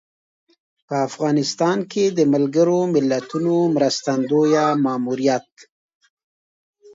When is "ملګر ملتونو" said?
2.33-3.53